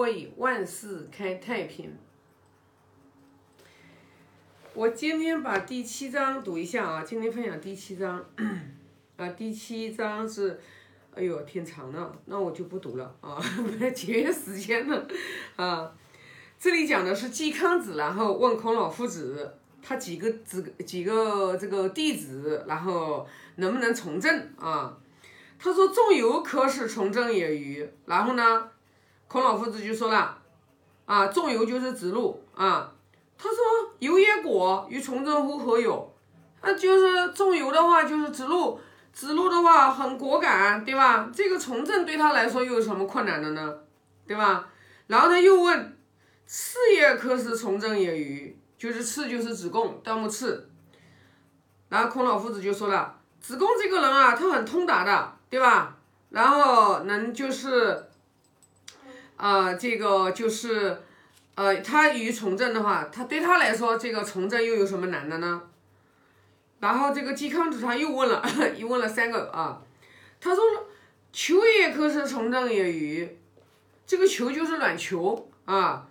[0.00, 1.94] 为万事开太平。
[4.72, 8.24] 我今天把第七章读一下啊，今天分享第七章，
[9.18, 10.58] 啊，第七章是，
[11.14, 13.38] 哎呦，挺长的，那我就不读了啊，
[13.94, 15.06] 节约时间了
[15.56, 15.92] 啊。
[16.58, 24.96] 这里讲的是嵇康子，然后问孔老夫子，他几个子几个这个弟子，然后能不能从政啊？
[25.58, 28.70] 他说：“仲由可使从政也与？”然后呢，
[29.30, 30.36] 孔老夫子就说了
[31.06, 32.92] ：“啊，仲由就是子路啊。”
[33.38, 33.58] 他说
[34.00, 36.12] ：“由也果，与从政乎何有？”
[36.62, 38.80] 那就是仲由的话就是子路，
[39.12, 41.30] 子路的话很果敢，对吧？
[41.32, 43.72] 这个从政对他来说又有什么困难的呢？
[44.26, 44.66] 对吧？
[45.06, 45.96] 然后他又问。
[46.44, 48.58] 次也可使从政也与？
[48.76, 50.68] 就是次就是子贡，盗墓次。
[51.88, 55.96] 然后孔老夫子就说了，子贡这个人啊，他很通达的，对吧？
[56.30, 58.09] 然后能就是，
[59.40, 61.00] 啊，这个就是，
[61.54, 65.62] 呃，他与从政的话，他对他来说，这个从政又有什么难的呢？
[66.78, 68.42] 然后这个嵇康子他又问了，
[68.76, 69.80] 又问了三个啊，
[70.42, 70.62] 他说，
[71.32, 73.38] 求也可是从政也与？
[74.06, 76.06] 这个求就是卵求啊。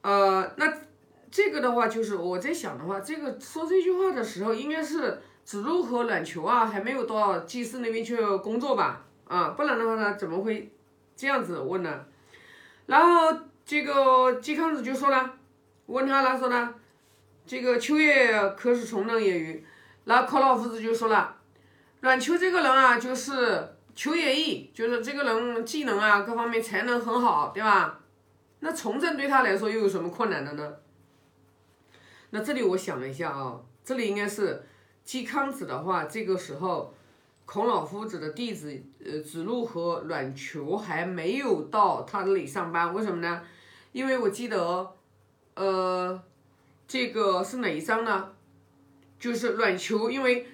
[0.00, 0.72] 呃，那
[1.30, 9.04] 这个的话，就是我在想的话，这个说这句话的时候，应该是子路和卵求啊，还没有到祭祀那边去工作吧？
[9.28, 10.72] 啊，不然的话呢，怎么会
[11.14, 12.06] 这样子问呢？
[12.90, 13.32] 然后
[13.64, 13.92] 这个
[14.42, 15.32] 嵇康子就说了，
[15.86, 16.74] 问他了，说呢，
[17.46, 19.64] 这个秋叶可使从政也与？
[20.06, 21.36] 然后孔老夫子就说了，
[22.00, 28.00] 阮秋这个人啊，就是求也易，就是这个人技能啊，各方面才能很好，对吧？
[28.58, 30.74] 那从政对他来说又有什么困难的呢？
[32.30, 34.64] 那这里我想了一下啊，这里应该是
[35.06, 36.92] 嵇康子的话，这个时候
[37.52, 43.42] 孔老夫子的弟子呃子路和冉求还没有到他那里上班，为什么呢？
[43.90, 44.94] 因为我记得
[45.56, 46.22] 呃
[46.86, 48.28] 这个是哪一章呢？
[49.18, 50.46] 就是冉求因为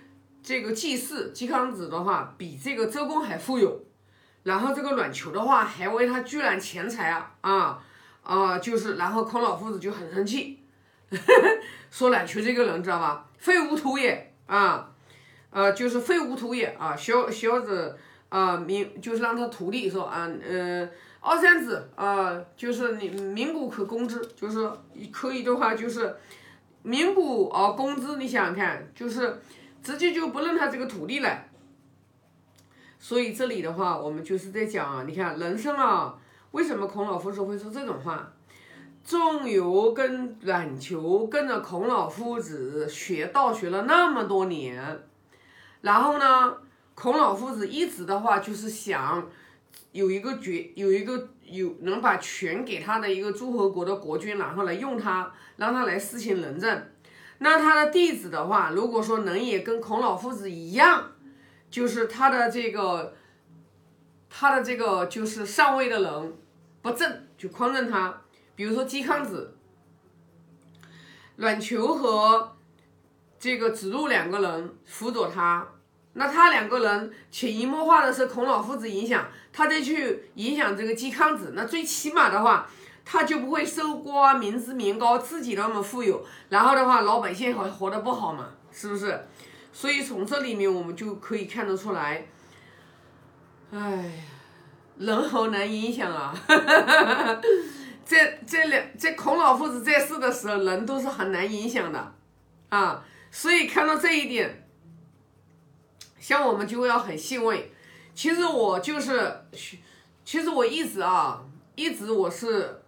[0.43, 3.84] 这个祭祀嵇康子的话比这个周公还富有，
[4.45, 7.83] 然后这个冉求的话还为他聚揽钱财啊啊。
[8.23, 10.61] 啊，就是，然后孔老夫子就很生气，
[11.93, 13.28] 说冉求这个人知道吧？
[13.37, 14.95] 废无土也啊，
[15.56, 17.97] 呃，就是废无土也啊，小小子
[18.28, 20.87] 啊，名就是让他徒弟说啊，呃，
[21.19, 24.71] 二三子啊，就是你名不可攻之，就是
[25.11, 26.15] 可以的话就是
[26.83, 29.41] 名不而攻之，你想想看，就是
[29.83, 31.45] 直接就不认他这个徒弟了。
[32.99, 36.19] 所以这里的话，我们就是在讲啊，你看人生啊。
[36.50, 38.31] 为什么孔老夫子会说这种话？
[39.03, 45.00] 仲由跟冉求跟着孔老夫子学道学了那么多年，
[45.87, 46.57] 然后呢，
[46.97, 49.25] 孔老夫子一直的话就是想
[49.93, 56.89] 有一个绝有一个有能把权给他的一个诸侯国的国君，然后来用他，让他来施行仁政。
[57.39, 61.13] 那他的弟子的话，如果说能也跟孔老夫子一样，
[61.71, 63.15] 就是他的这个。
[64.39, 66.35] 他的这个就是上位的人
[66.83, 68.23] 不正，就匡正他。
[68.55, 69.57] 比如说嵇康子、
[71.37, 72.55] 冉求和
[73.39, 75.67] 这个子路两个人辅佐他，
[76.19, 82.66] 那他两个人潜移默化的是孔老夫子影响，他再去影响这个嵇康子，那最起码的话，
[83.04, 89.27] 他就不会搜刮民脂民膏，自己那么富有，然后的话老百姓还活得不好嘛，是不是？
[89.72, 92.27] 所以从这里面我们就可以看得出来。
[93.71, 94.10] 哎，
[94.97, 96.34] 人好难影响啊！
[98.06, 98.16] 这
[98.47, 102.15] 这两这孔老夫子在世的时候，人都是很难影响的
[102.71, 103.04] 啊。
[103.31, 104.66] 所以看到这一点，
[106.27, 107.71] 像我们就要很欣慰。
[108.17, 109.33] 其实我就是，
[110.25, 111.41] 其实我一直啊，
[111.77, 112.83] 一直我是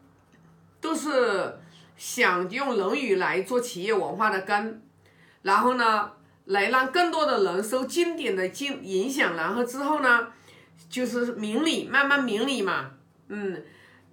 [0.80, 1.56] 都是
[1.96, 4.82] 想用《论语》来做企业文化的根，
[5.42, 6.10] 然后呢，
[6.46, 10.26] 来让更多的人受经典的经影响，然后之后呢。
[10.88, 12.92] 就是明理，慢慢明理嘛，
[13.28, 13.62] 嗯，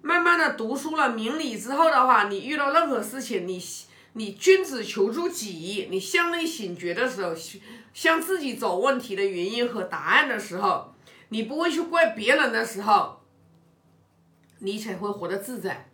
[0.02, 3.58] 慢慢的读书了，明理之后的话，你遇到任何事情，你
[4.18, 7.34] 你君子求诸己，你向内醒觉的时候，
[7.92, 10.94] 向自己找问题的原因和答案的时候，
[11.28, 13.20] 你不会去怪别人的时候，
[14.60, 15.90] 你才会活得自在。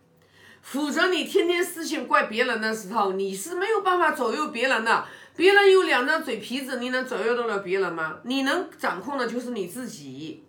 [0.61, 5.05] 否则你天天事情怪别人的时候，你是没有办法左右别人的。
[5.35, 8.19] 别人有两张嘴皮子，你能左右得了别人吗？
[8.23, 10.45] 你能掌控的就是你自己。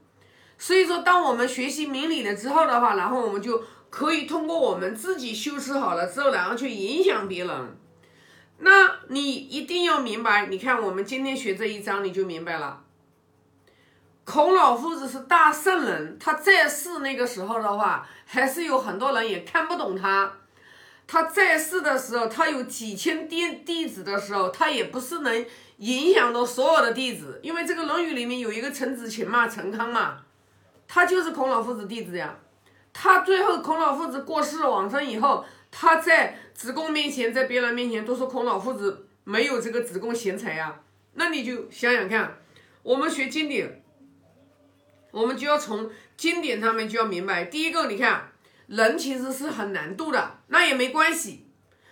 [0.56, 7.76] 所以说，当我们学习明理了之后的话，然后我们就可以通过我们自己修持好了之后，然后去影响别人。
[8.58, 12.82] 那你一定要明白，你看我们今天学这一章，你就明白了。
[14.24, 20.32] 孔老夫子是大圣人，他在世那个时候的话，还是有很多人也看不懂他。
[21.06, 25.46] 他在世的时候，他有几千弟弟子的时候，他也不是能
[25.76, 30.16] 影响到所有的弟子，因为这个《论语》里面有一个陈子勤嘛，陈康嘛，
[30.88, 32.36] 他就是孔老夫子弟子呀。
[32.94, 40.80] 他最后孔老夫子过世往生以后，他在子贡面前，在别人面前都说孔老夫子没有这个子贡贤才呀。
[41.14, 42.38] 那你就想想看，
[42.82, 43.82] 我们学经典，
[45.10, 47.44] 我们就要从经典上面就要明白。
[47.44, 48.32] 第一个，你看
[48.68, 51.46] 人其实是很难度的，那也没关系，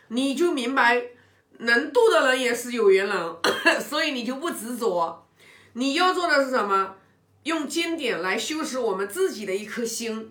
[0.08, 1.02] 你就明白
[1.58, 3.36] 能度的人也是有缘人，
[3.82, 5.26] 所以你就不执着。
[5.72, 6.94] 你要做的是什么？
[7.42, 10.30] 用经典来修持我们自己的一颗心。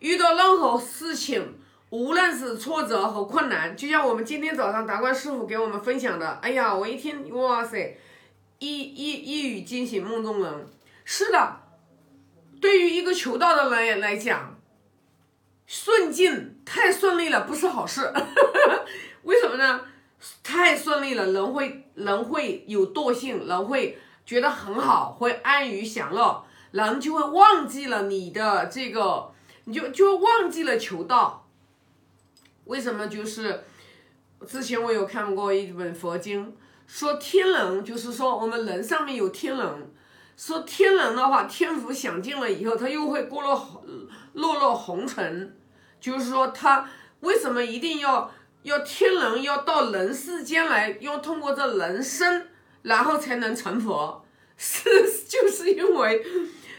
[0.00, 1.58] 遇到任何事情，
[1.90, 7.98] 无论是挫折和困难，就像我们今天早上达观师傅给我们分享的，哎呀，我一听，哇塞，
[8.58, 10.66] 一一一语惊醒梦中人。
[11.04, 11.60] 是的，
[12.60, 14.58] 对于一个求道的人来讲，
[15.66, 18.12] 顺境太顺利了不是好事。
[19.22, 19.80] 为什么呢？
[20.42, 29.32] 太顺利了，人会人会有惰性，人会觉得很好，会安于享乐，人就会忘记了你的这个。
[29.64, 31.48] 你就就忘记了求道，
[32.64, 33.06] 为什么？
[33.06, 33.64] 就是
[34.46, 36.54] 之前我有看过一本佛经，
[36.86, 39.90] 说天人，就是说我们人上面有天人，
[40.36, 43.84] 说天人的话，天福享尽了以后，他又会过落
[44.34, 45.56] 落落红尘，
[45.98, 46.88] 就是说他
[47.20, 48.30] 为什么一定要
[48.64, 52.46] 要天人要到人世间来，要通过这人生，
[52.82, 54.22] 然后才能成佛？
[54.56, 54.84] 是
[55.26, 56.24] 就是因为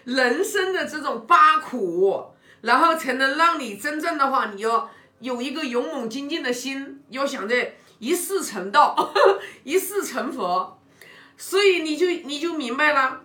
[0.06, 2.35] 人生的这种八苦。
[2.66, 4.90] 然后才能让你真正的话，你要
[5.20, 9.14] 有一个勇猛精进的心，要想着一世成道，
[9.64, 10.82] 一世成佛，
[11.38, 13.22] 所以你就你就明白了，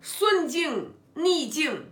[0.00, 1.86] 顺境逆境，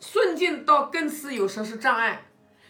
[0.00, 2.26] 顺境倒更是有时候是障碍，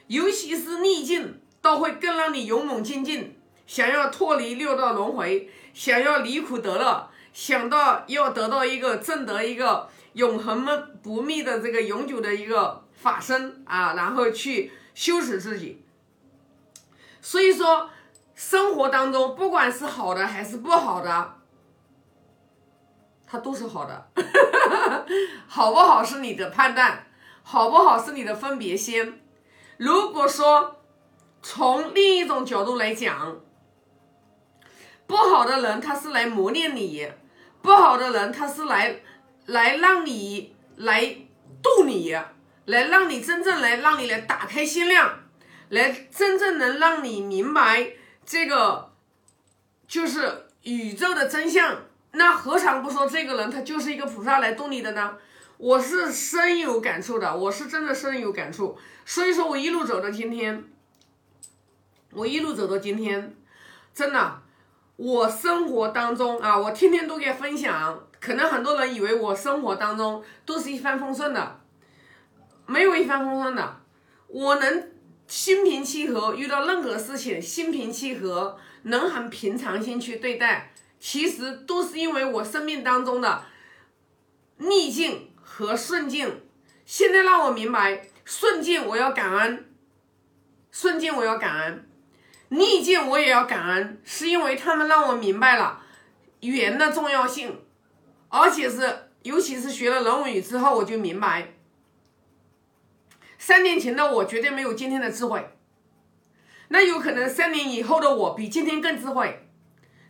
[0.08, 9.88] 尤其是逆境，倒会更让你勇猛精进，想要脱离六道轮回，想要离苦得乐，想到要得到一个正得一个。
[10.16, 10.64] 永恒
[11.02, 15.84] 不灭的这个永久的一个法身啊，然后去修持自己。
[17.20, 17.90] 所以说，
[18.34, 21.34] 生活当中不管是好的还是不好的，
[23.26, 24.08] 它都是好的。
[25.46, 27.06] 好不好是你的判断，
[27.42, 29.20] 好不好是你的分别心。
[29.76, 30.76] 如果说
[31.42, 33.36] 从另一种角度来讲，
[35.06, 37.06] 不好的人他是来磨练你，
[37.60, 39.02] 不好的人他是来。
[39.46, 41.04] 来让你来
[41.62, 42.12] 度你，
[42.66, 45.20] 来让你真正来让你来打开心量，
[45.68, 47.92] 来真正能让你明白
[48.24, 48.92] 这个
[49.88, 51.84] 就是宇宙的真相。
[52.12, 55.16] 那何尝不说这个人他就是一个菩萨来度你的呢？
[55.58, 58.78] 我是深有感触的，我是真的深有感触。
[59.04, 60.64] 所以说我一路走到今天，
[62.12, 63.34] 我一路走到今天，
[63.94, 64.42] 真的，
[64.96, 68.02] 我生活当中啊，我天天都给分享。
[68.18, 71.60] 可能很多人以为我生活当中都是一帆风顺的，
[72.66, 73.80] 没有一帆风顺的。
[74.28, 74.90] 我能
[75.28, 83.44] 心平气和，遇到任何事情心平气和，能很平常心去对待，其实都是因为我生命当中的
[84.56, 86.42] 逆境和顺境。
[86.84, 89.68] 现在让我明白，顺境我要感恩，
[90.72, 91.88] 顺境我要感恩，
[92.48, 95.82] 逆境我也要感恩，是因为他们让我明白了
[96.40, 97.60] 缘的重要性。
[98.28, 101.54] 而且是，尤其是学了《人文语》之后，我就明白，
[103.38, 105.50] 三年前的我绝对没有今天的智慧。
[106.68, 109.48] 那有可能三年以后的我比今天更智慧，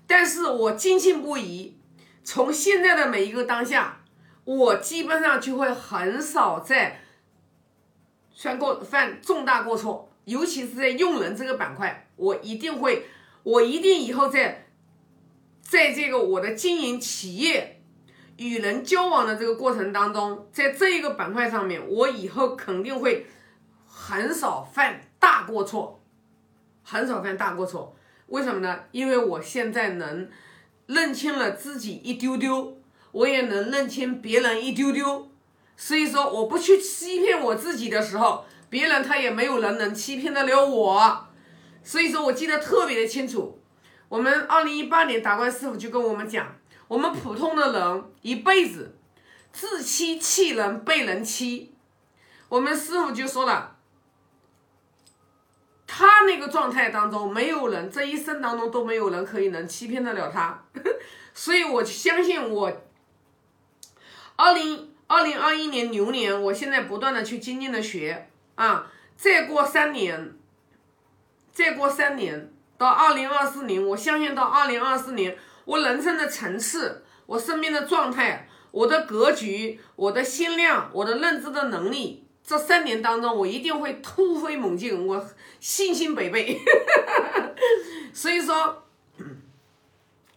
[0.06, 1.78] 但是我坚信不疑。
[2.24, 4.00] 从现在的每一个当下，
[4.44, 7.02] 我基本上就会很少再
[8.34, 13.06] 犯过犯重大过错，尤其是在用人这个板块，我一定会，
[13.44, 14.66] 我一定以后在，
[15.60, 17.80] 在这个我的经营企业。
[18.36, 23.26] 与人交往的这个过程当中，在这一个板块上面，我以后肯定会
[23.86, 26.02] 很少犯大过错，
[26.82, 27.96] 很少犯大过错。
[28.26, 28.80] 为什么呢？
[28.90, 30.28] 因为我现在能
[30.86, 32.76] 认清了自己一丢丢，
[33.12, 35.30] 我也能认清别人一丢丢。
[35.76, 38.44] 所以说，我不去欺骗我自己的时候，
[38.76, 41.26] 别人他也没有人能欺骗得了我。
[41.82, 43.58] 所以说我记得特别的清楚，
[44.10, 46.54] 我们二零一八年达观师傅就跟我们讲。
[46.86, 48.94] 我们普通的人一辈子
[49.50, 51.74] 自欺欺人，被人欺。
[52.50, 53.78] 我们师傅就说了，
[55.86, 60.62] 他那个状态当中，没有人这一生当中都没有人可以能欺骗得了他。
[61.32, 62.70] 所以我相信我
[64.36, 70.34] 二零二零二一年牛年，我现在不断的去精进的学啊，再过三年，
[71.52, 82.24] 再过三年到二零二四年，我相信到二零二四年，我人生的层次，我身边的状态，我的格局，我的心量，我的认知的能力。
[82.42, 86.60] 这三年当中，我一定会突飞猛进，我信心百倍。
[88.14, 88.84] 所以说，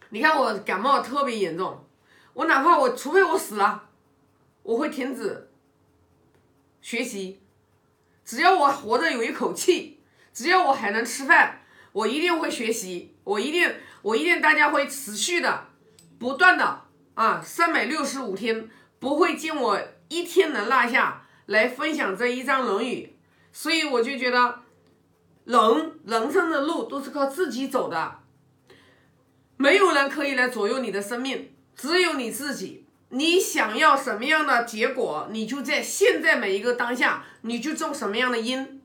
[0.09, 1.85] 你看我感冒特别严重，
[2.33, 3.89] 我哪怕我除非我死了，
[4.63, 5.49] 我会停止
[6.81, 7.39] 学习。
[8.29, 13.15] 只要我活着有一口气，只要我还能吃饭，我一定会学习。
[13.23, 15.65] 我一定，我一定，大家会持续的、
[16.19, 16.83] 不断的
[17.15, 18.69] 啊，三百六十五天
[18.99, 21.25] 不会见我一天能落下。
[21.47, 23.07] 来分享这一张《论语》，
[23.51, 24.59] 所以我就觉得，
[25.45, 28.19] 人人生的路都是靠自己走的，
[29.57, 32.85] 没有人可以来左右你的生命，只有你自己。
[33.09, 38.81] 你想要什么样的结果，你就在现在每一个当下，你就种什么样的因。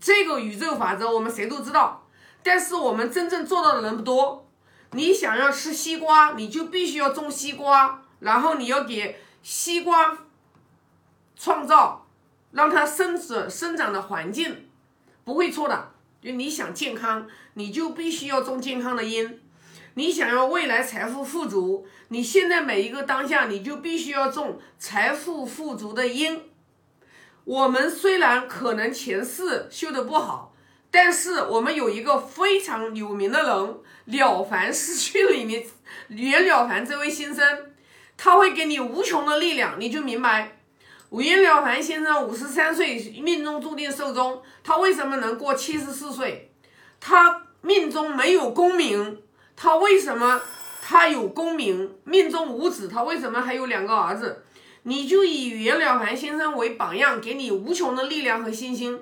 [0.00, 2.06] 这个宇宙法则我们谁都知道，
[2.42, 4.48] 但是我们真正做到的人不多。
[4.92, 10.18] 你想要吃西瓜，你就必须要种西瓜，然后你要给西瓜。
[11.34, 12.06] 创造
[12.52, 14.68] 让它生长生长的环境
[15.24, 15.90] 不会错的。
[16.20, 19.40] 就你想健康，你就必须要种健康的因；
[19.94, 26.40] 你想要未来财富富足，你现在每一个当下，你就必须要种财富富足的因。
[27.44, 30.54] 我们虽然可能前世修的不好，
[30.90, 33.48] 但是我们有一个非常有名的人
[34.06, 35.64] 《了凡四训》里面
[36.08, 37.72] 袁了凡这位先生，
[38.16, 40.58] 他会给你无穷的力量，你就明白。
[41.10, 46.50] 袁了凡先生五十三岁命中注定寿终，他为什么能过七十四岁？
[46.98, 49.20] 他命中没有功名，
[49.62, 50.42] 他为什么
[50.82, 51.94] 他有功名？
[52.02, 54.42] 命中无子，他为什么还有两个儿子？
[54.82, 58.98] 你就以袁了凡先生为榜样，给你无穷的力量和信心，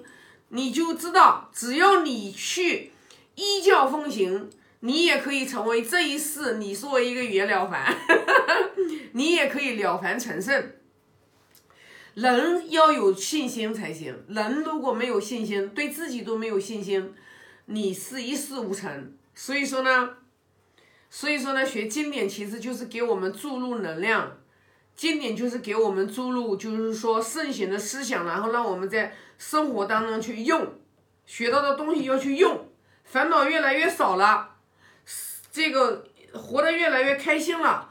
[0.50, 2.92] 你就知道，只要你去
[3.36, 4.50] 依教奉行，
[4.80, 7.96] 你也可以成为这一世你作为一个袁了凡，
[9.12, 10.72] 你也可以了凡成圣。
[12.12, 14.14] 人要有信心才行。
[14.28, 17.14] 人如果没有信心，对自己都没有信心，
[17.64, 19.14] 你是一事无成。
[19.34, 20.10] 所以说呢，
[21.10, 24.38] 所以说呢，学经典其实就是给我们注入能量，
[24.94, 30.72] 经典就是给我们注入，就是说圣贤的思想，然后让我们在生活当中去用，
[31.26, 32.68] 学到的东西要去用，
[33.02, 34.56] 烦恼越来越少了，
[35.50, 37.90] 这个活得越来越开心了。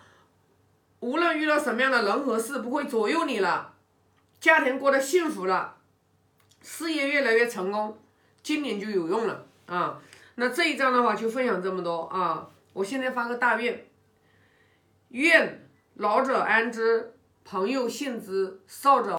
[1.02, 3.74] 无论遇到什么样的人和事，不会左右你了。
[4.40, 5.76] 家庭过得幸福了，
[6.62, 7.98] 事业越来越成功，
[8.42, 10.00] 今年就有用了啊！
[10.36, 12.48] 那这一章的话就分享这么多啊！
[12.80, 13.86] 我现在发个大愿，
[15.10, 19.08] 愿老者安之，朋友信之，少者。